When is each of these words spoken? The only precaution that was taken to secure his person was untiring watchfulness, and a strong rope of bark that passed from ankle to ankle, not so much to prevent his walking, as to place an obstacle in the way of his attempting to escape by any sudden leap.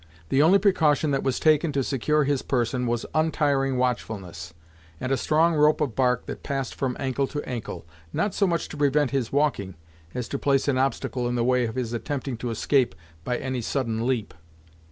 The 0.29 0.41
only 0.41 0.57
precaution 0.57 1.11
that 1.11 1.21
was 1.21 1.39
taken 1.39 1.71
to 1.73 1.83
secure 1.83 2.23
his 2.23 2.41
person 2.41 2.87
was 2.87 3.05
untiring 3.13 3.77
watchfulness, 3.77 4.51
and 4.99 5.11
a 5.11 5.15
strong 5.15 5.53
rope 5.53 5.79
of 5.79 5.95
bark 5.95 6.25
that 6.25 6.41
passed 6.41 6.73
from 6.73 6.97
ankle 6.99 7.27
to 7.27 7.43
ankle, 7.47 7.85
not 8.11 8.33
so 8.33 8.47
much 8.47 8.67
to 8.69 8.77
prevent 8.77 9.11
his 9.11 9.31
walking, 9.31 9.75
as 10.15 10.27
to 10.29 10.39
place 10.39 10.67
an 10.67 10.79
obstacle 10.79 11.27
in 11.27 11.35
the 11.35 11.43
way 11.45 11.67
of 11.67 11.75
his 11.75 11.93
attempting 11.93 12.35
to 12.37 12.49
escape 12.49 12.95
by 13.23 13.37
any 13.37 13.61
sudden 13.61 14.07
leap. 14.07 14.33